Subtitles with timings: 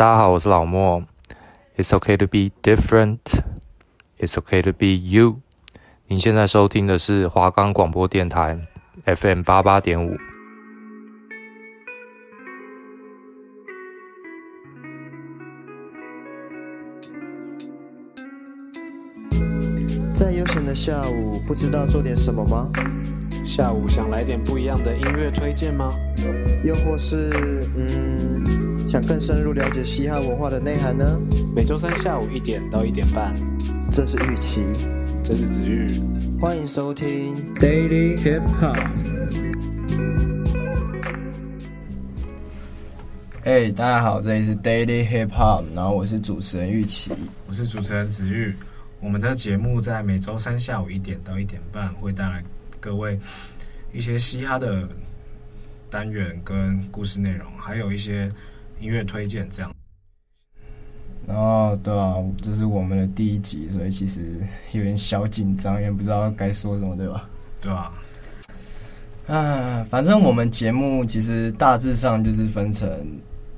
[0.00, 1.02] 大家好，我是老莫。
[1.76, 3.18] It's okay to be different.
[4.18, 5.40] It's okay to be you.
[6.06, 8.58] 您现在收听的是华冈广播电台
[9.04, 10.16] FM 八八点五。
[20.14, 22.70] 在悠闲的下午，不知道做点什么吗？
[23.44, 25.94] 下午想来点不一样的音乐推荐吗？
[26.64, 28.39] 又或是，嗯，
[28.90, 31.16] 想更深入了解嘻哈文化的内涵呢？
[31.54, 33.32] 每周三下午一点到一点半，
[33.88, 34.64] 这是玉琪，
[35.22, 36.02] 这是子玉，
[36.40, 38.90] 欢迎收听 Daily Hip Hop。
[43.44, 47.12] 哎，大家好，这里是 Daily Hip Hop，然后我是主持人玉琪，
[47.46, 48.52] 我是主持人子玉。
[48.98, 52.42] 我们的节目在每周三下午一点到一点半会带来
[52.80, 53.16] 各位
[53.92, 54.88] 一些嘻哈的
[55.88, 58.28] 单元跟故事内容，还有一些
[58.80, 59.72] 音乐推荐这样。
[61.26, 64.40] 然后，对啊，这是我们的第一集，所以其实
[64.72, 67.28] 有点小紧张，也不知道该说什么，对吧？
[67.60, 67.92] 对啊。
[69.28, 72.90] 啊，反正我们节目其实大致上就是分成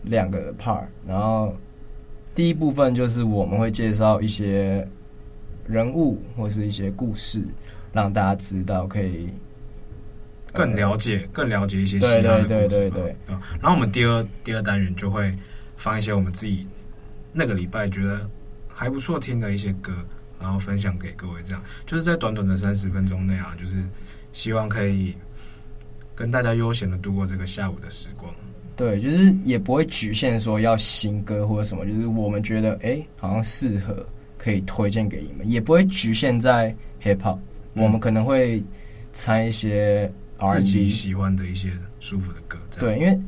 [0.03, 1.56] 两个 part，然后
[2.34, 4.87] 第一部分就是我们会介绍一些
[5.67, 7.43] 人物或是一些故事。
[7.95, 9.28] 让大家知道，可以
[10.53, 12.48] 更了解、呃、更了解一些嘻哈的故事。
[12.48, 13.17] 对对对对对。
[13.61, 15.34] 然后我们第二第二单元就会
[15.77, 16.67] 放一些我们自己
[17.33, 18.28] 那个礼拜觉得
[18.69, 19.92] 还不错听的一些歌，
[20.41, 21.42] 然后分享给各位。
[21.42, 23.83] 这样就是在短短的三十分钟内啊，就是
[24.33, 25.14] 希望可以
[26.14, 28.33] 跟大家悠闲的度过这个下午的时光。
[28.75, 34.05] 对，就是也不会局限说要新歌或者什么，就是我们觉得哎好像适合
[34.39, 37.39] 可以推荐给你们，也不会局限在 hip hop。
[37.75, 38.62] 我们可能会
[39.12, 40.11] 参一些
[40.48, 43.19] 自己喜欢的一些舒服的歌，对，因为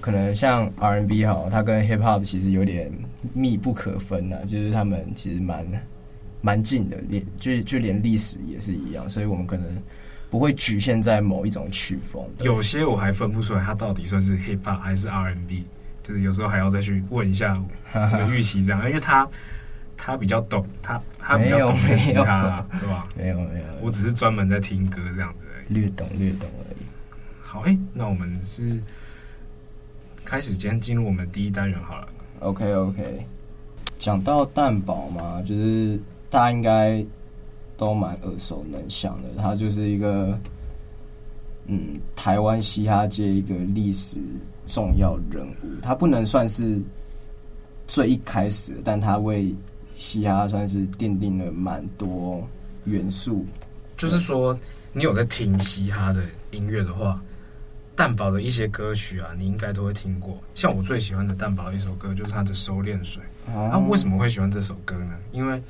[0.00, 2.92] 可能像 R N B 好，它跟 Hip Hop 其实有点
[3.32, 5.64] 密不可分呐，就是他们其实蛮
[6.40, 9.66] 蛮近的，连就就连历史也是一样，所以我们可能
[10.28, 12.24] 不会局限在某一种曲风。
[12.40, 15.64] 有些我还分不出来，它到底算是 Hip Hop 还是 R N B，
[16.02, 17.62] 就是有时候还要再去问一下
[18.30, 19.28] 预期这样，因为他。
[19.98, 23.08] 他比较懂，他他比较懂嘻哈，对吧？
[23.16, 26.84] 没有没有，我只是专门在听歌这样子略懂略懂而已。
[27.40, 28.80] 好，哎、欸，那我们是
[30.24, 32.08] 开始先进入我们第一单元好了。
[32.40, 33.26] OK OK，
[33.98, 37.04] 讲到蛋堡嘛，就是大家应该
[37.76, 40.38] 都蛮耳熟能详的，他就是一个
[41.66, 44.18] 嗯，台湾嘻哈界一个历史
[44.66, 46.80] 重要人物，他不能算是
[47.86, 49.54] 最一开始，但他为
[49.92, 52.46] 嘻哈算是奠定了蛮多
[52.84, 53.44] 元素，
[53.96, 54.58] 就是说，
[54.96, 57.20] 你有在听嘻哈的音乐的话，
[57.94, 60.42] 蛋堡的一些歌曲啊，你应该都会听过。
[60.54, 63.22] 像我最喜欢的蛋堡一首歌，就是他的《收敛水》。
[63.54, 65.14] 啊，为什么会喜欢这首歌呢？
[65.32, 65.62] 因为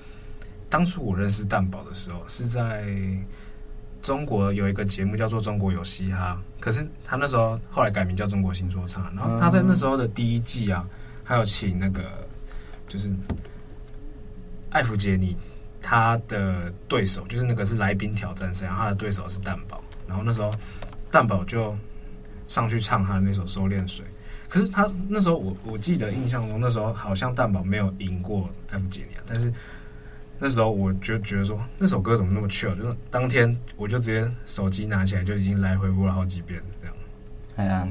[0.70, 2.87] 当初我认识蛋堡的时候，是在
[4.00, 10.88] 中国有一个节目叫做《中国有嘻哈》，可是他那时候后来改名叫《中国新说唱》，然后他在那时候的第一季啊，
[11.25, 12.04] 还有请那个
[12.87, 13.12] 就是。
[14.70, 15.34] 艾弗杰尼，
[15.89, 20.53] 他的对手就是那个是来宾挑战赛，然后他的对手是蛋宝，然后那时候
[21.13, 21.77] 蛋宝就
[22.49, 24.05] 上去唱他的那首《收敛水》，
[24.49, 29.53] 可是他那时候我我记得印象中那时候好像蛋宝没有赢过艾弗杰尼，但是
[30.41, 36.97] 那时候我就觉得说那首歌怎么那么 chill，就是当天我就直接手机拿起来就已经来回播了好几遍这样。
[37.55, 37.89] 哎呀，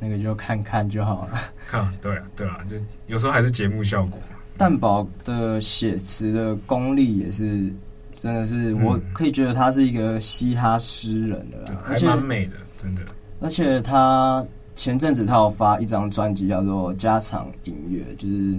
[0.00, 1.38] 那个就看看就好了。
[1.70, 2.76] 啊，对啊，对啊，就
[3.06, 4.18] 有时候还是节目效果。
[4.58, 7.70] 蛋堡的写词的功力也是，
[8.18, 13.02] 真的是，我可以觉得他是一个嘻哈诗人的啦，还蛮美的，真的。
[13.40, 18.58] 而且他前阵子他有发一张专辑叫做《家常音乐》，就是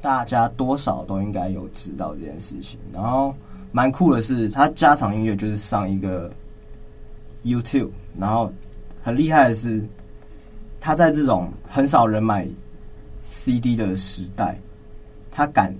[0.00, 2.78] 大家多少都应该有知道这件事情。
[2.92, 3.34] 然后
[3.72, 6.32] 蛮酷的是，他家常音乐就是上一个
[7.44, 8.52] YouTube，然后
[9.02, 9.82] 很厉害的是，
[10.78, 12.46] 他在这种很少人买
[13.24, 14.56] CD 的时代。
[15.32, 15.74] 他敢，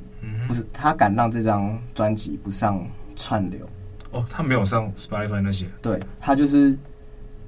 [0.48, 2.84] 不是他敢让这张专辑不上
[3.14, 3.60] 串流
[4.10, 6.76] 哦，他没有上 Spotify 那些，对，他就是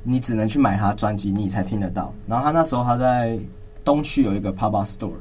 [0.03, 2.13] 你只能去买他专辑，你才听得到。
[2.29, 3.37] 然后他那时候他在
[3.83, 5.17] 东区有一个 Pop Up Store，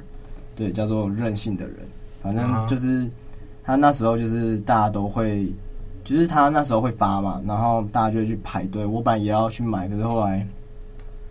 [0.55, 1.77] 对，叫做任性的人，
[2.21, 3.09] 反正就是
[3.63, 5.51] 他那时候就是大家都会，
[6.03, 8.85] 就是他那时候会发嘛，然后大家就会去排队。
[8.85, 10.45] 我本来也要去买，可是后来。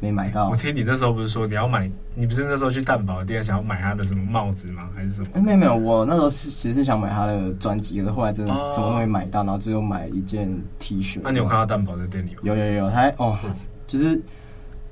[0.03, 0.49] 没买到。
[0.49, 4.91] 我听你那时候不是说你要买，你不是那时候去蛋堡店想要买他的什么帽子吗？
[4.97, 5.29] 还是什么？
[5.35, 11.21] 哎，没有没有，我那时候是其实是想买他的专辑，可是后来真的是什么都没买到，然后只有买一件 T 恤。
[11.23, 12.41] 那你有看到蛋堡在店里吗？
[12.43, 13.39] 有有有，他哦，
[13.87, 14.21] 就是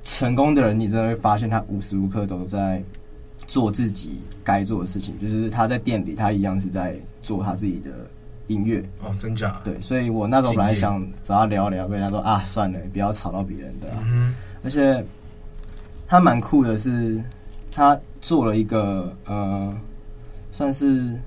[0.01, 2.81] 成功的人，你真的会发现他无时无刻都在
[3.47, 7.91] 做自己该做的事情，就是他在店里，他一样是在做他自己的
[8.47, 8.81] 音乐。
[9.03, 9.59] 哦，真假？
[9.63, 13.87] 对，所以我那时候本来想找他聊聊，跟他说啊，算了，不要吵到别人的。
[14.03, 15.03] 嗯，而且
[16.07, 17.21] 他蛮酷的是，
[17.71, 19.75] 他做了一个呃，
[20.51, 21.17] 算是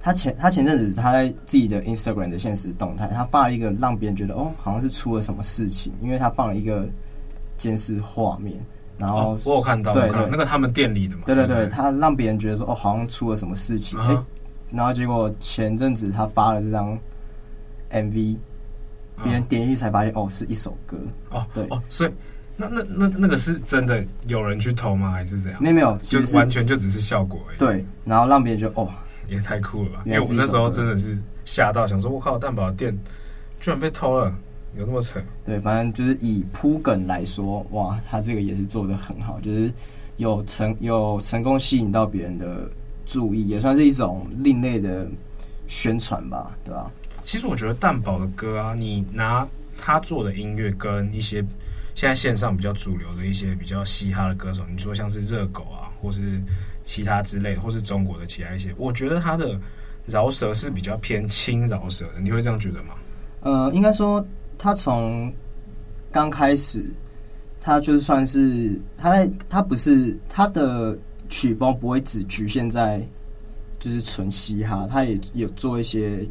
[0.00, 6.88] 他前他前阵子他在自己的 Instagram 的现实动态，他发了一个让别人觉得哦，好像是出了什么事情，因为他放了一个
[7.56, 8.54] 监视画面。
[8.98, 11.22] 然后、哦、我有看到，对对，那个他们店里的嘛。
[11.26, 14.00] 对对对，他让别人觉得说哦，好像出了什么事情。
[14.00, 14.24] 哎、uh -huh.，
[14.70, 16.98] 然后结果前阵子他发了这张
[17.92, 18.38] MV，
[19.22, 19.34] 别、uh.
[19.34, 20.98] 人点进去才发现哦，是一首歌。
[21.30, 22.10] 哦、uh 对哦，所以
[22.56, 25.10] 那那那那个是真的有人去偷吗？
[25.10, 25.62] 还是怎样？
[25.62, 27.58] 没有没有，就完全就只是效果而已。
[27.58, 28.88] 对，然后让别人觉得哦，
[29.28, 30.02] 也太酷了吧！
[30.04, 32.96] 因为我那时候真的是吓到，想说我靠，蛋堡店
[33.60, 34.32] 居然被偷了。
[34.78, 35.18] 有那么扯？
[35.42, 39.72] 对，反正就是以铺梗来说，哇，他这个也是做得很好，就是
[40.18, 42.68] 有成有成功吸引到别人的
[43.06, 45.08] 注意，也算是一种另类的
[45.66, 46.90] 宣传吧，对吧？
[47.26, 49.46] 其实我觉得蛋堡的歌啊，你拿
[49.76, 51.44] 他做的音乐跟一些
[51.94, 56.40] 现在线上比较主流的一些比较嘻哈的歌手，你说像是热狗啊，或是
[56.84, 59.60] 其他之类，或是中国的其他一些，我觉得他的
[60.06, 62.94] 饶舌是比较偏轻饶舌的，你会这样觉得吗？
[63.40, 64.26] 呃，应该说。
[64.58, 65.30] 他从
[66.10, 66.82] 刚开始，
[67.60, 70.96] 他就算是他在他不是他的
[71.28, 73.06] 曲风不会只局限在
[73.78, 76.26] 就是纯嘻哈，他也有做一些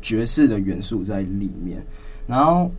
[0.00, 1.84] 爵士的元素在里面。
[2.26, 2.70] 然后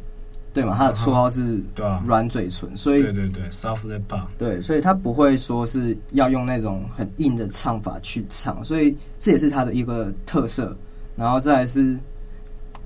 [0.54, 1.60] 对嘛，他的绰号是
[2.06, 10.75] 软嘴唇，所以对对对，soft lip pop，对，所以他不会说是要用那种很硬的唱法去唱，所以这也是他的一个特色。
[11.16, 11.98] 然后再来是。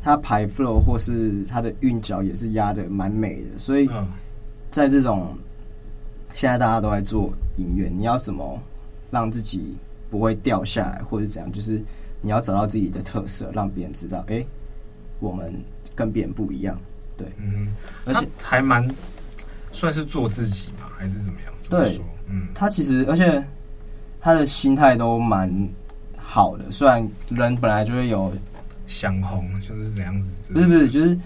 [0.06, 3.90] 他排 flow 或是他的韵脚也是压的蛮美的，所以
[4.70, 5.34] 在这种
[6.34, 8.62] 现在大家都在做音乐，你要怎么
[9.10, 9.78] 让自己
[10.10, 11.50] 不会掉下来，或者怎样？
[11.54, 11.82] 就是
[12.24, 14.48] 你要找到自己的特色，让别人知道，哎、欸，
[15.20, 15.54] 我们
[15.94, 16.76] 跟别人不一样。
[17.16, 17.68] 对，嗯，
[18.06, 18.90] 而且还蛮
[19.72, 21.54] 算是做自己嘛，还是怎么样？
[21.70, 23.46] 对，嗯，他其实而且
[24.20, 25.70] 他的心态都蛮
[26.18, 28.34] 好的，虽然人本来就会有。
[28.86, 31.18] 想红就是这样子，不是不是，就是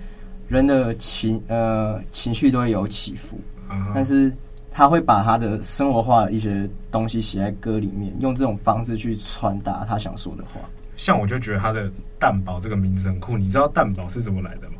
[0.48, 3.92] 人的情呃情绪都会有起伏，uh-huh.
[3.96, 4.32] 但是
[4.70, 10.62] 他会把他的生活化的一些东西写在歌里面，用这种方式去传达他想说的话。
[10.98, 11.90] 像我就觉得他的
[12.20, 14.80] 蛋堡这个名字很酷，你知道蛋堡是怎么来的吗？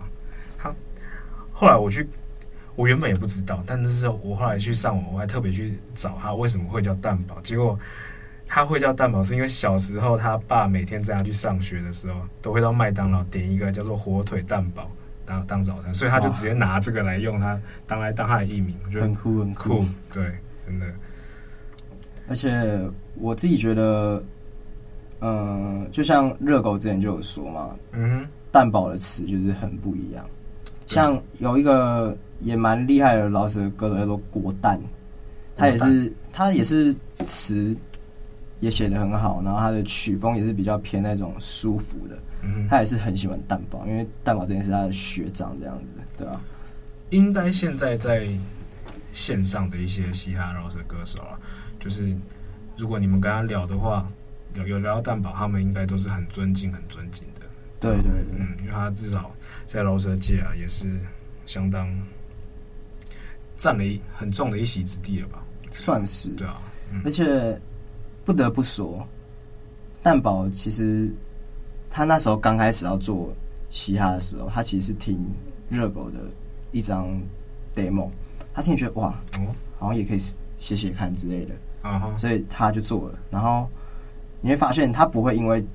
[0.58, 0.76] 他
[1.54, 2.10] 后来我去，
[2.76, 7.80] 我原本也不知道，但是我后来去上网，我还特别去找他为什么会叫蛋堡，结果。
[8.50, 14.90] 他会叫蛋堡，是因为小时候他爸每天在他去上学的时候，都会到麦当劳点一个叫做火腿蛋堡
[15.26, 20.34] 当当早餐，所以他就直接拿这个来用，他当来当他的艺名，我觉得很酷很酷，对，
[20.66, 20.86] 真的。
[22.30, 24.24] 而且我自己觉得，
[25.20, 30.26] 嗯、呃，就像热狗之前就有说嘛，嗯哼，蛋堡的词就是很不一样。
[30.86, 34.80] 像有一个也蛮厉害的饶舌歌手叫做国蛋，
[35.56, 37.76] 他也是他也是词。
[38.60, 42.18] 也写的很好，然后他的曲风也是比较偏那种舒服的。
[42.42, 46.42] 嗯，他也是很喜欢蛋堡，因为蛋堡之前是他的学长这样子，对啊。
[47.12, 48.28] 应该现在在
[49.14, 51.38] 线上的一些嘻哈饶舌歌手啊，
[51.80, 52.18] 就是
[52.78, 54.10] 如果你们跟他聊的话，
[54.56, 57.42] 有有聊到蛋堡，他们应该都是很尊敬、很尊敬的。
[57.80, 59.32] 对对对，嗯，因为他至少
[59.66, 61.00] 在饶舌界啊，也是
[61.46, 61.88] 相当
[63.56, 65.44] 占了一很重的一席之地了吧？
[65.72, 66.62] 算是，对啊，
[66.92, 67.60] 嗯，而且。
[68.26, 69.08] 不得不说，
[70.04, 71.10] 蛋堡其实
[71.90, 73.34] 他那时候刚开始要做
[73.70, 75.18] 嘻哈的时候，他其实是听
[75.70, 76.20] 热狗的
[76.74, 77.08] 一张
[77.74, 78.10] demo，
[78.54, 80.18] 他听觉得哇，哦好像也可以
[80.58, 82.18] 写写看之类的，uh -huh.
[82.18, 83.18] 所以他就做了。
[83.32, 83.70] 然后
[84.42, 85.66] 你会发现，他不会因为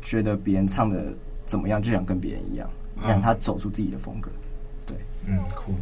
[0.00, 1.12] 觉得别人唱的
[1.46, 2.68] 怎么样就想跟别人一样，
[3.02, 3.22] 让、uh.
[3.22, 4.30] 他走出自己的风格。
[4.86, 5.72] 对，嗯，酷。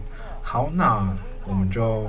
[0.43, 2.07] 好，那我们就。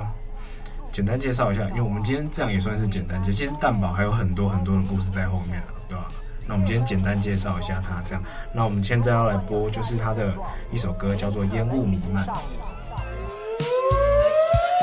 [0.92, 3.38] 简单介绍一下，因为我们今天这样也算是简单介绍。
[3.38, 6.06] 其实蛋堡还有很多很多的故事在后面，对吧？
[6.46, 8.22] 那我们今天简单介绍一下他这样。
[8.52, 10.34] 那我们现在要来播就是他的
[10.70, 12.26] 一首歌，叫做《烟雾弥漫》。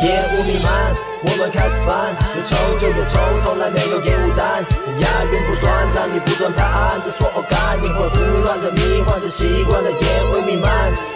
[0.02, 4.64] 烟雾弥漫，我们开始烦，有抽就有抽，从来没有烟雾弹。
[5.04, 8.16] 押韵不断，让你不断拍案，这说哦干，你会胡
[8.46, 10.72] 乱的迷幻着习惯了烟雾弥漫。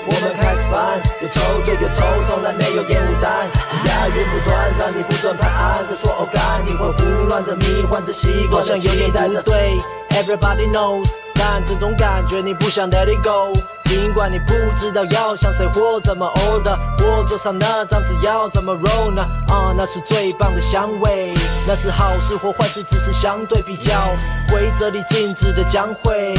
[0.05, 3.47] 我们开始烦，有抽就有抽，从来没有烟雾弹。
[3.87, 8.61] 押韵不断，让你不断拍案，这说哦干，你会胡乱的迷幻着习惯。
[8.61, 9.79] 好像有点不对
[10.11, 13.55] ，Everybody knows，但这种感觉你不想 Let it go。
[13.93, 19.21] 尽管你不知道要向谁或怎么 order，我桌上那张纸要怎么 roll 呢？
[19.49, 21.31] 啊，那是最棒的香味，
[21.67, 23.93] 那是好事或坏事，只是相对比较。
[24.49, 26.33] 规则里禁止的将会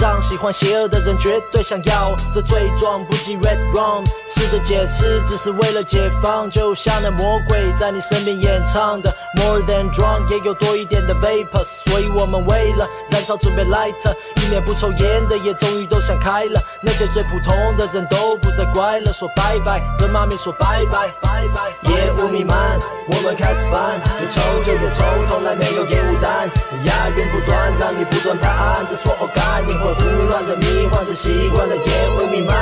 [0.00, 2.12] 让喜欢邪恶的人绝对想要。
[2.34, 14.14] 这罪状不及 red rum，试着解释只是为了解放，就像那魔鬼在你身边演唱的 more than drunk，也有多一点的 vapors，所以我们为了燃烧准备 lighter。
[14.36, 21.72] 一年不抽烟的也终于都想开了，那些最普通的人都不再乖了，说拜拜，跟妈咪说拜拜，拜拜。
[21.88, 26.46] 烟雾弥漫，我们开始烦，越抽就有抽，从来没有烟雾弹，
[26.84, 30.00] 押韵不断，让你不断拍案子说哦干，你会胡
[30.30, 32.56] 乱的迷幻着习惯了烟雾弥漫，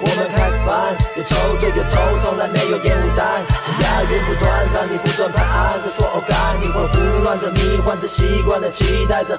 [0.00, 3.42] 我们开始烦，有抽就有抽，从来没有烟雾弹，
[3.82, 9.36] 押韵不断，让你不断拍案着说哦干，你会胡乱的迷幻着习惯了期待着。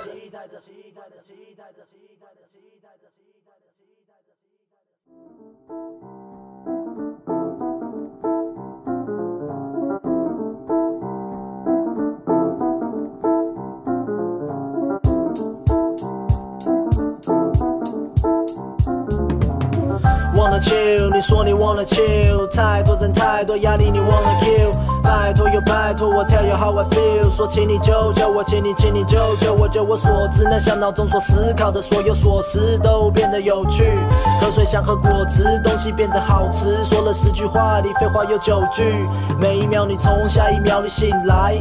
[20.49, 24.71] 了 chill，你说你忘了 chill，太多人太多压力，你忘了 kill。
[25.01, 33.97] 拜托又拜托我 tell you how I feel，说请你救救我，请你请你救救我，就我所知，那像脑中所思考的所有琐事都变得有趣。
[34.41, 36.83] 喝水像喝果汁，东西变得好吃。
[36.83, 39.07] 说了十句话里废话有九句，
[39.39, 41.57] 每一秒你从下一秒里醒来，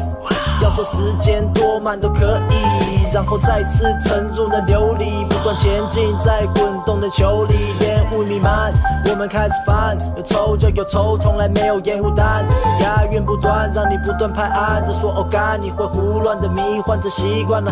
[0.61, 8.72] 要说时间多慢都可以，然后再次沉入那流里，不断前进在滚动的球里，烟雾弥漫，
[9.04, 12.44] 我们开始烦，有仇就有仇，从来没有烟雾弹，
[12.80, 17.70] 押韵不断，让你不断拍案子说哦干，你会胡乱的迷幻着习惯了。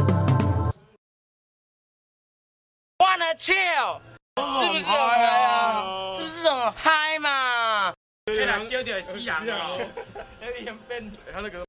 [2.98, 3.98] Wanna chill，
[4.62, 6.12] 是不是很嗨啊？
[6.12, 7.92] 是不是很嗨嘛？
[8.26, 9.80] 这俩是有点西洋哦，
[10.46, 11.66] 有点变，他那个。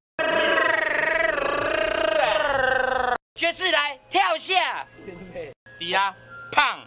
[3.33, 4.85] 爵士来跳下，
[5.79, 6.13] 低压
[6.51, 6.77] 胖。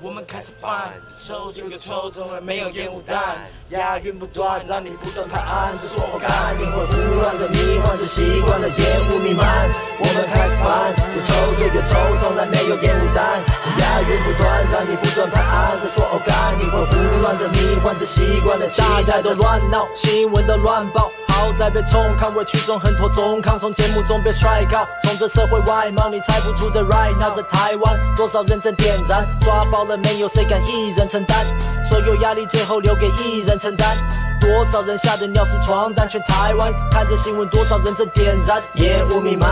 [0.00, 8.78] 我们开始烦，抽就有抽，从来没有烟雾弹，押韵不断，让你不断拍案子说我干，你会胡乱的迷幻着习惯了烟
[9.10, 9.68] 雾弥漫。
[9.98, 13.42] 我们开始烦，有抽就有抽，从来没有烟雾弹，
[13.82, 21.10] 押韵不断，让你不断拍案子说我干，你会胡乱的迷幻着习惯了期待都乱闹，新闻都乱报。
[21.38, 31.46] 好在被冲看，委屈中很多中康，从节目中被甩开，从这社会外貌你猜不出的 right now，在台湾多少人正点燃，抓爆了没有谁敢一人承担，
[31.88, 33.96] 所有压力最后留给一人承担。
[34.40, 36.08] 多少人吓得尿湿床单？
[36.08, 39.48] 全台湾看着新闻，多少人正点燃烟雾弥漫。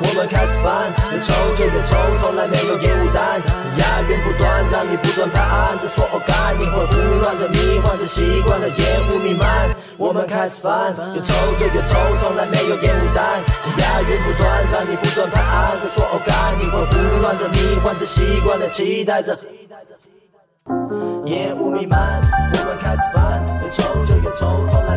[0.00, 3.40] 我们开始烦，越抽就越抽，从来没有烟雾弹。
[3.78, 8.78] 押韵不断，让你不断拍案子说哦干，你会胡乱的迷幻着习惯了烟
[9.10, 9.68] 雾弥漫。
[9.96, 13.40] 我们开始烦，越抽就越抽，从来没有烟雾弹。
[13.78, 19.36] 押韵不断，让你不断拍案子说哦干，你会胡乱的迷幻着习惯了期待着。
[21.26, 22.20] 烟雾弥漫，
[23.78, 24.87] 烦，越抽就越抽，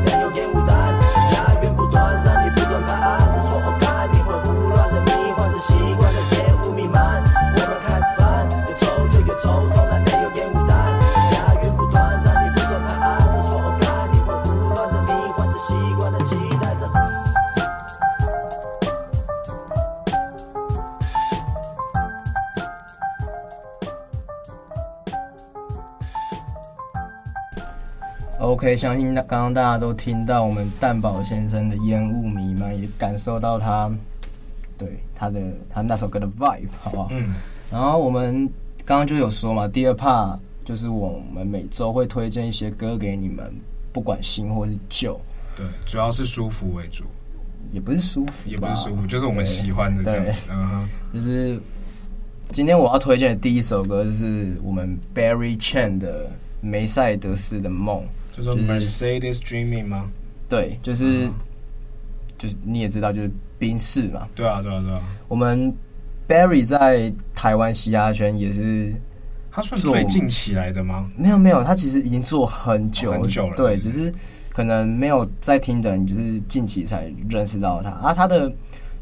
[28.71, 33.91] OK，相信刚刚大家都听到我们蛋宝先生的烟雾弥漫，也感受到他
[34.77, 37.09] 对他的他那首歌的 vibe，好不好？
[37.11, 37.33] 嗯。
[37.69, 38.49] 然后我们
[38.85, 43.53] 刚刚就有说嘛，第二 part 就是我们每周会推荐一些歌给你们，
[43.91, 45.19] 不管新或是旧。
[45.53, 47.03] 对，主要是舒服为主。
[47.73, 50.01] 也不是舒服，也不是舒服，就是我们喜欢的。
[50.01, 50.89] 对，嗯哼。
[51.13, 51.59] 就是
[52.53, 56.23] 今天我要推荐的第一首歌，就是我们 Barry Chan 的
[56.61, 57.97] 《梅赛德斯的梦》。
[58.35, 60.09] 就是 Mercedes Dreaming 吗？
[60.47, 61.33] 对，就是、嗯、
[62.37, 64.25] 就是你也知道，就是宾士嘛。
[64.33, 65.01] 对啊，对啊，对啊。
[65.27, 65.73] 我们
[66.27, 68.93] Barry 在台湾嘻哈圈也是，
[69.51, 71.09] 他算最近起来的吗？
[71.17, 73.55] 没有没有，他其实已经做很久、哦、很久了。
[73.55, 74.13] 对，只是
[74.53, 77.89] 可能没有在听的人，就是近期才认识到他。
[77.89, 78.51] 啊，他的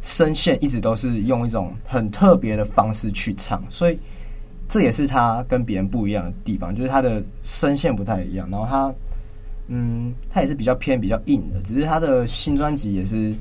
[0.01, 3.99] 声线一直都是用一种很特别的方式去唱，所以
[4.67, 8.93] 这也是他跟别人不一样的地方，就是他的声线不太一样，然后他。
[9.69, 13.33] 嗯，他也是比较偏比较硬的，只是他的新专辑也是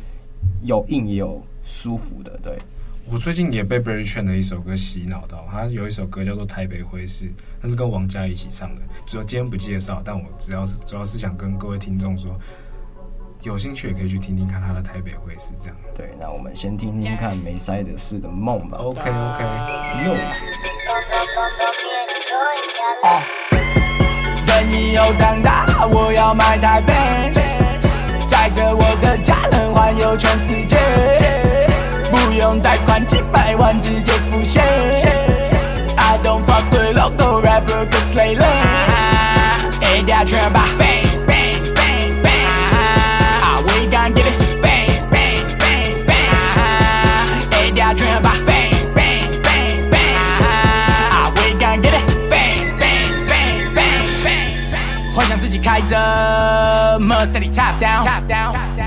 [0.63, 2.39] 有硬也有舒服的。
[2.43, 2.57] 对，
[3.11, 7.25] 我最近也被 Berry Chen 的一首歌洗脑到，他有一首歌叫做《台北灰市》，
[7.63, 8.83] 他是跟王嘉一起唱的。
[9.07, 12.39] 主要今天不介绍，但我只要是主要是想跟各位听众说，
[13.43, 15.77] 有兴趣也可以去听听看他的《台北灰市》这样。
[15.95, 18.77] 对，那我们先听听看梅赛德斯的梦吧。
[18.79, 20.17] OK OK，用。
[24.71, 26.93] 以后长大，我要买台北，
[28.27, 30.77] 载着我的家人环游全世界。
[32.11, 34.63] 不用贷款几百万直接付现。
[35.97, 38.45] I don't fuck with local rapper cause lately
[39.81, 40.67] A 加全把
[55.63, 58.05] 开着 Mercedes top down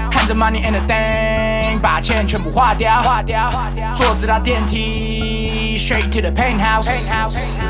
[0.10, 3.02] 看着 money and the thing 把钱全部花掉，
[3.96, 6.90] 坐直达电梯，straight to the penthouse，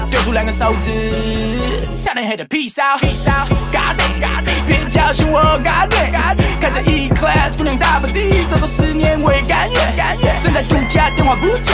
[0.10, 1.12] 丢出两个手指，
[2.03, 9.79] 差点黑的 peace out，God damn，别叫醒我，God damn，开着 E class，姑娘大不敌，这种十年未甘愿，
[10.43, 11.72] 正在度假，电话不接，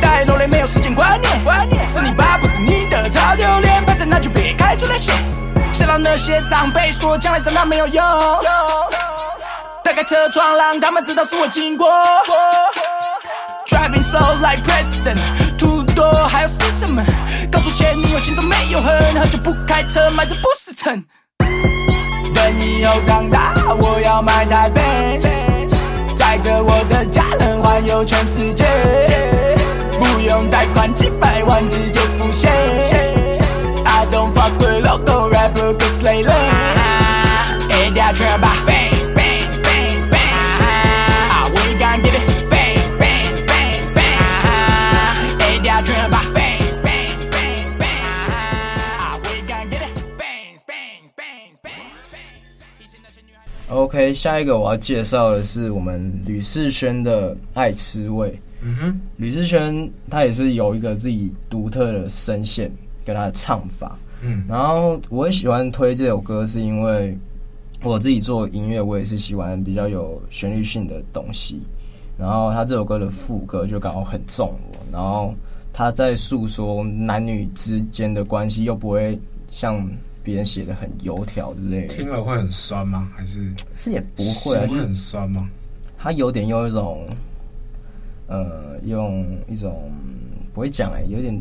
[0.00, 5.12] 带肉类没有时间观念，是你爸不是你的，超丢脸，拍摄那就别开出来写，
[5.86, 8.04] 想让那些长辈说将来长大没有用。
[9.84, 11.88] 打开车窗，让他们知道是我经过。
[13.68, 15.16] Driving slow like president，
[15.56, 17.04] 土多还有死者们，
[17.52, 21.04] 告诉前女友心中没有恨，喝酒不开车，买着不死城。
[21.38, 25.20] 等以后长大，我要买台北，
[26.16, 28.66] 载着我的家人环游全世界，
[30.00, 33.05] 不用贷款几百万直接付现。
[34.06, 38.54] I don't fuck with local rapper cause lately A 加全把。
[53.68, 58.30] OK，下一个我要介绍的是我们吕士轩的《爱吃味》。
[58.62, 62.70] 嗯哼，吕士轩他也是有一个自己独特的声线
[63.06, 63.96] 跟他的唱法。
[64.20, 67.16] 嗯，然后我也喜欢推这首歌，是因为
[67.82, 71.60] 我自己做音乐，我也是喜欢比较有旋律性的东西。
[72.18, 75.34] 然后他这首歌的副歌就刚好很重我，然后
[75.72, 79.88] 他在诉说男女之间的关系，又不会像。
[80.26, 83.08] 别人写的很油条之类的，听了会很酸吗？
[83.14, 85.48] 还是是也不会啊，会很酸吗？
[85.96, 87.06] 他有点用一种，
[88.26, 89.88] 呃，用一种
[90.52, 91.40] 不会讲哎，有点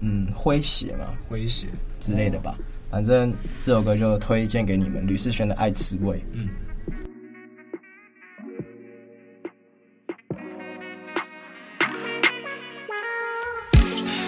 [0.00, 1.68] 嗯诙谐嘛，诙谐。
[2.00, 2.54] 之类的吧。
[2.90, 6.18] 反正这首歌就推荐给你们，吕士轩的《爱吃味》。
[6.32, 6.48] 嗯。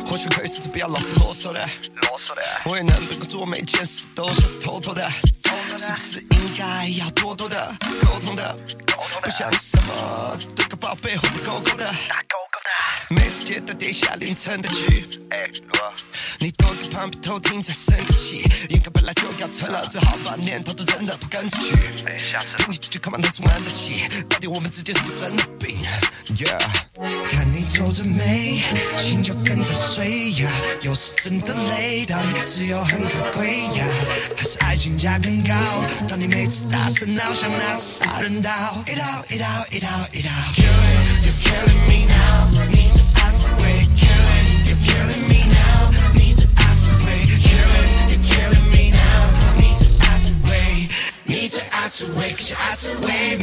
[0.06, 5.06] 或许可以试着不要老是啰嗦的，啰嗦的，我也能能够做每件事都像是偷偷的，
[5.76, 8.56] 是不是应该要多多的沟通的，
[9.22, 11.44] 不想你什么都个报背后的。
[11.44, 11.86] 勾勾的。
[13.08, 15.06] 每次接到地下凌晨的曲，
[16.38, 21.76] 你都在旁边偷听在生个气，应该本来就要撤了，只好把念头都扔了，不跟着去。
[22.56, 25.78] 凭你这句口满都充满的戏，到底我们之间是不是生了病
[26.34, 26.58] ？Yeah，
[27.30, 28.62] 看你皱着眉，
[28.98, 30.50] 心就跟着碎呀，
[30.82, 33.86] 有时真的累，到底只有很可贵呀，
[34.36, 35.54] 还是爱情价更高？
[36.08, 38.50] 当你每次大声呐喊，那杀人刀，
[38.86, 40.30] 一刀一刀一刀一刀
[41.46, 41.86] ，Killing
[44.66, 45.66] you killing me now。
[51.72, 53.36] 爱吃味，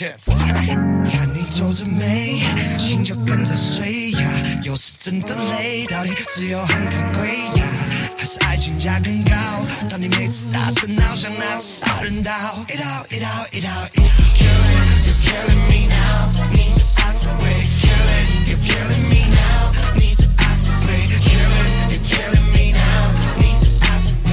[0.00, 2.40] 看你皱着眉，
[2.78, 4.30] 心就跟着碎呀，
[4.62, 7.28] 有时真的累，到底自由很可贵
[7.60, 7.66] 呀，
[8.16, 9.34] 还是爱情价更高？
[9.90, 12.32] 当你每次大声闹，像那杀人刀，
[12.66, 14.06] 一刀一刀一刀一刀。
[14.38, 17.44] Killing，you killing me now，你最爱吃味。
[17.82, 20.88] Killing，you killing me now，你最爱吃味。
[21.28, 24.08] Killing，you killing me now，你最爱吃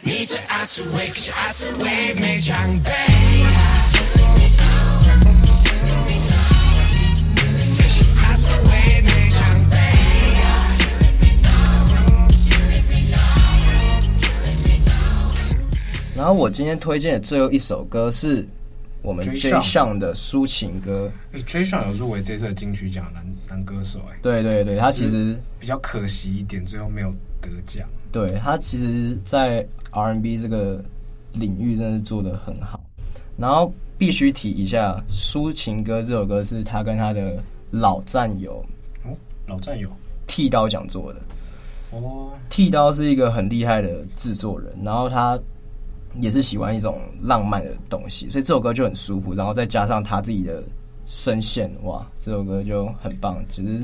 [0.00, 3.05] 你最爱吃味，可是爱吃味没奖杯。
[16.36, 18.46] 我今天推荐的最后一首歌是
[19.00, 21.10] 我们 J 上的抒情歌。
[21.32, 27.88] 哎，J 上有入围这次的金曲奖男男歌手，哎，对对对，他其实比较可惜一点，最后没有得奖。
[28.12, 30.84] 对，他其实，在 R&B 这个
[31.32, 32.78] 领域真的是做的很好。
[33.38, 38.62] 然后必须提一下，抒情歌这首歌是他跟他的老战友，
[39.04, 39.88] 哦，老战友
[40.26, 41.20] 剃刀讲做的。
[41.92, 45.38] 哦，剃刀是一个很厉害的制作人，然后他。
[46.20, 50.62] 也是喜欢一种浪漫的东西，所以这首歌就很舒服，然后再加上他自己的
[51.04, 53.44] 声线，哇，这首歌就很棒。
[53.48, 53.82] 其实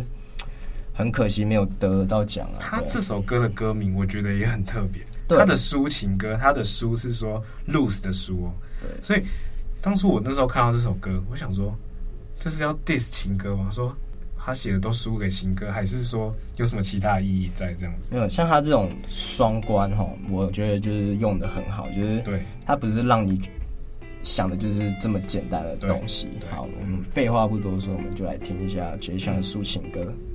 [0.92, 2.58] 很可惜没有得到奖啊。
[2.60, 8.52] 他这首歌的歌名我觉得也很特别，他的抒情歌，他的抒是说 lose 的抒哦。
[8.80, 9.22] 对，所以
[9.80, 11.74] 当初我那时候看到这首歌，我想说
[12.38, 13.68] 这是要 diss 情歌吗？
[13.70, 13.94] 说。
[14.44, 18.08] 他写的都输给新歌，还是说有什么其他的意义在这样子？
[18.10, 23.40] 没有，像他这种双关哈，我觉得就是用的很好，就是对他不是让你
[24.22, 26.28] 想的就是这么简单的东西。
[26.50, 30.00] 好，我们废话不多说，我们就来听一下 J 项的抒情歌。
[30.04, 30.31] 街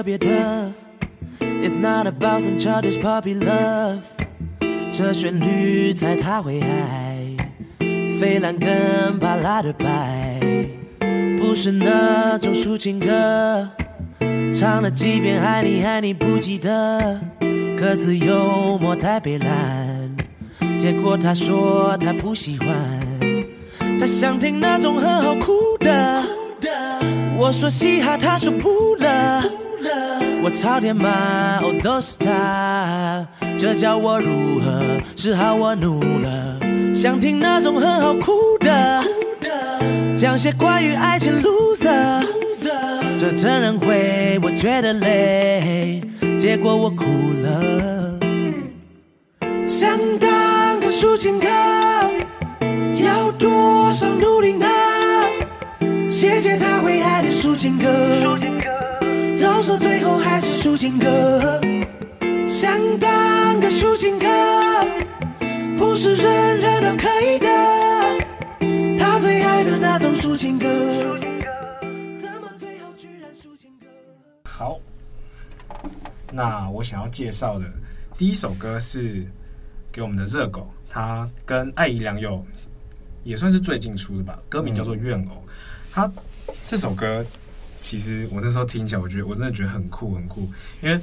[0.00, 0.72] 特别的
[1.40, 3.98] ，It's not about some childish puppy love。
[4.90, 7.36] 这旋律猜他会爱，
[8.18, 10.40] 费兰跟巴拉的白，
[11.38, 13.68] 不是那种抒情歌，
[14.54, 17.20] 唱了几遍爱你爱你不记得，
[17.76, 20.16] 歌词幽默太悲惨，
[20.78, 22.70] 结果他说他不喜欢，
[23.98, 26.24] 他想听那种很好哭的。
[27.36, 29.42] 我说嘻哈，他说不了。
[30.42, 33.26] 我朝天骂，哦，都是他，
[33.58, 34.82] 这叫我如何
[35.14, 35.54] 是好？
[35.54, 39.04] 我怒了，想听那种很好哭的，
[40.16, 42.24] 讲些关于爱情 loser，
[43.18, 46.02] 这真人会，我觉得累，
[46.38, 47.04] 结果我哭
[47.42, 48.18] 了。
[49.66, 51.46] 想当个抒情歌，
[53.04, 54.66] 要多少努力呢？
[56.08, 57.86] 谢谢他会爱的抒情歌，
[59.60, 61.60] 饶舌最后还是抒情歌。
[62.46, 64.26] 想当个抒情歌，
[65.76, 68.96] 不是人人都可以的。
[68.96, 70.66] 他最爱的那种抒情歌，
[72.16, 73.86] 怎么最后居然抒情歌？
[74.48, 74.80] 好，
[76.32, 77.66] 那我想要介绍的
[78.16, 79.26] 第一首歌是
[79.92, 82.42] 给我们的热狗，他跟艾怡良有
[83.24, 85.34] 也算是最近出的吧，歌名叫做《怨偶》。
[85.92, 86.10] 他
[86.66, 87.22] 这首歌，
[87.80, 90.48] 其实我那时候听起来，我觉得我真的觉得很酷很酷，
[90.82, 91.00] 因为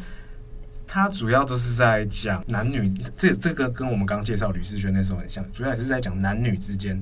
[0.85, 7.01] 它主要都是在讲男女，这这个跟我们刚刚介绍吕士轩那时候很像，主要也是在讲男女之间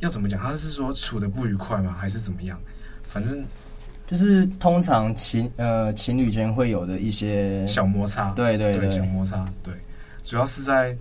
[0.00, 2.60] 要怎么讲，他是说处的不愉快吗，还是怎么样？
[3.02, 3.44] 反正
[4.06, 9.74] 就是通常情呃情侣间会有的一些小摩擦，对对对，对，小摩擦，对，
[10.24, 10.96] 主要是在。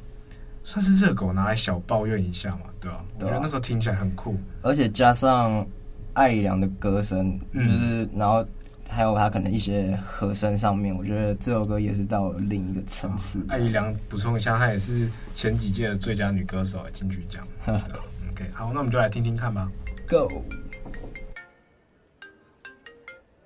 [0.64, 3.06] 算是热狗拿来小抱怨一下嘛，对吧、啊？
[3.20, 5.68] 我觉得那时候听起来很酷，而且加上
[6.14, 8.46] 艾怡良的歌声，就是、嗯、然后
[8.90, 13.42] 还有他可能一些和声上面，我觉得这首歌也是到了另一个层次。
[13.48, 17.48] 艾怡良补充一下，她也是前几届的最佳女歌手金曲奖。
[17.66, 19.70] OK，好，那我们就来听听看吧。
[20.10, 20.28] Go。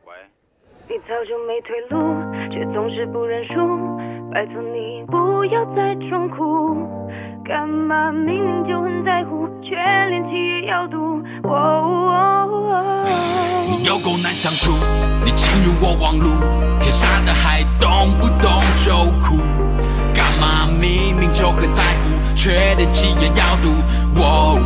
[0.05, 0.13] 喂。
[0.87, 1.97] 你早就没退路，
[2.51, 3.53] 却总是不认输。
[4.31, 6.35] 拜托你不要再装酷，
[7.47, 8.11] 干嘛？
[8.11, 11.21] 明明就很在乎，却连气也要赌。
[13.67, 14.73] 你有够难相处，
[15.23, 16.27] 你侵入我网路，
[16.81, 19.37] 天杀的还动不动就哭，
[20.11, 20.65] 干嘛？
[20.65, 23.75] 明明就很在乎，却连气也要赌。
[24.17, 24.57] 我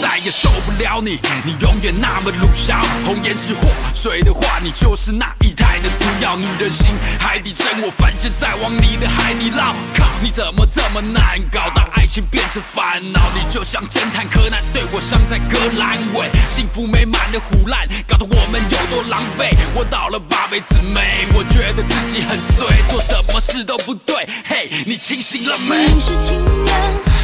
[0.00, 6.36] 再也受不了你，你永远那么鲁小，红颜是祸水的话，你就是那一套台的毒药。
[6.36, 9.74] 女人心海底针，我反正在往你的海底捞。
[9.94, 13.20] 靠，你怎么这么难搞，当爱情变成烦恼？
[13.34, 19.54] 你就像侦探柯南，对我像在割阑尾，幸福美满的胡烂，搞得我们有多狼狈。
[19.74, 24.26] 我倒了八辈子霉，我觉得自己很衰，做什么事都不对。
[24.48, 25.76] 嘿，你清醒了没？
[25.92, 26.74] 你是情人，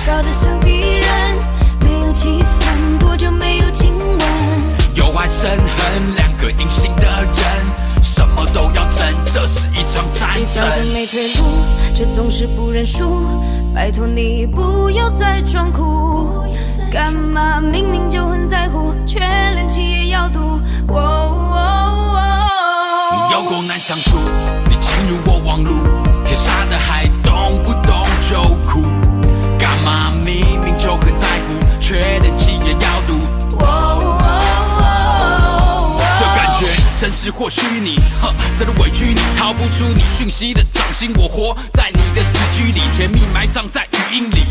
[0.06, 1.40] 搞得像敌人。
[1.80, 4.18] 没有气氛，多久没有亲吻？
[4.94, 7.81] 有爱生恨，两个隐形的人，
[8.52, 10.42] 都要争，这是一场战争。
[10.42, 11.44] 你早就没退路，
[11.94, 13.26] 却总总是不认输。
[13.74, 16.44] 拜托你不要再装酷，
[16.90, 20.38] 干嘛明明就很在乎，却连气也要赌。
[20.88, 21.56] 哦哦
[22.14, 24.18] 哦，你有够难相处，
[24.66, 25.70] 你进入我网路，
[26.24, 28.80] 天杀的还动不动就哭，
[29.58, 33.18] 干嘛明明就很在乎，却连气也要赌。
[37.02, 44.41] 真实或虚拟，哼，在这委屈你逃不出你讯息的掌心，我活在你的死局里，甜蜜埋葬在语音里，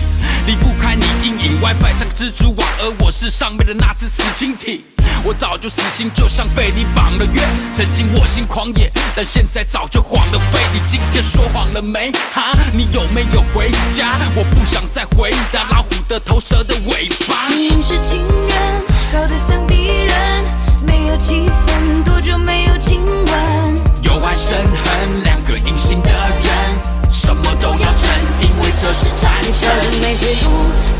[1.71, 4.81] WiFi 像个蜘蛛网，而我是上面的那只死蜻蜓。
[5.23, 7.41] 我早就死心，就像被你绑了约。
[7.71, 10.59] 曾经我心狂野，但现在早就晃了飞。
[10.73, 12.11] 你今天说谎了没？
[12.33, 14.17] 哈，你有没有回家？
[14.35, 17.47] 我不想再回答老虎的头，蛇的尾巴。
[17.49, 20.45] 明明是情人，搞得像敌人。
[20.85, 23.81] 没有气氛，多久没有亲吻？
[24.03, 28.09] 有爱生恨，两个隐形的人，什么都要争，
[28.40, 29.69] 因为这是战争。
[30.01, 30.49] 没退路，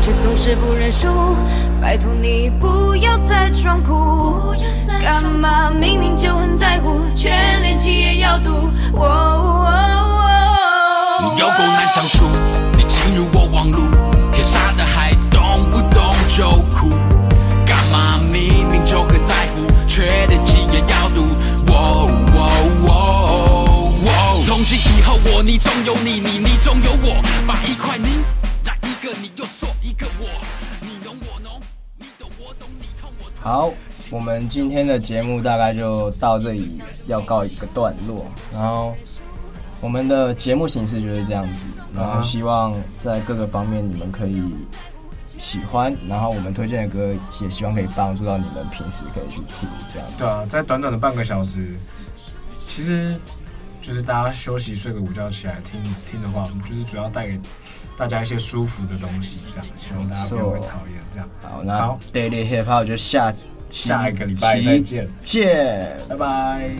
[0.02, 1.06] 却总是不认输。
[1.80, 4.54] 拜托你不要再装酷，
[5.02, 8.50] 干嘛明明就很在乎，却连气也要赌。
[8.94, 9.68] 哦哦
[11.20, 12.24] 哦，你有够难相处，
[12.76, 13.80] 你进入我网路，
[14.30, 16.88] 天杀的还动不动就哭，
[17.66, 19.66] 干嘛明明就很在乎。
[19.88, 21.26] 却连气也要赌，
[21.72, 22.21] 哦哦
[24.90, 28.08] 以后，我你中有你，你你中有我，把一块泥
[28.64, 30.28] 来一个你又说一个我，
[30.80, 31.60] 你侬我侬，
[31.98, 33.42] 你懂我懂，你痛我痛。
[33.42, 33.72] 好，
[34.10, 38.26] 我们今天的节目大概就到这里，要告一个段落。
[38.52, 38.94] 然后
[39.80, 44.42] 我们的节目形式就是这样子，然后希望在各个方面你们可以。
[45.38, 50.08] 喜欢，然后我们推荐的歌也希望可以帮助到你们，平时可以去听这样。
[50.16, 51.74] 对啊，在短短的半个小时，
[52.60, 53.18] 其实
[53.82, 57.38] 就是大家休息睡个午觉起来听听的话，我们就是主要带给
[57.96, 61.28] 大家一些舒服的东西，这样希望大家不会讨厌这样。
[61.42, 63.34] 好，那 Daily Hip Hop 就下
[63.68, 66.70] 下一个礼拜再见，见，拜拜。